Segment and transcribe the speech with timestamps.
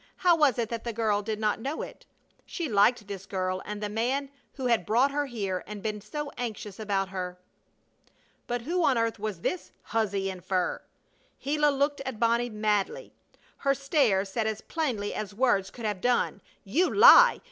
[0.15, 2.07] How was it that the girl did not know it?
[2.47, 6.31] She liked this girl and the man who had brought her here and been so
[6.39, 7.37] anxious about her.
[8.47, 10.81] But who on earth was this huzzy in fur?
[11.43, 13.13] Gila looked at Bonnie madly.
[13.57, 17.39] Her stare said as plainly as words could have done: "You lie!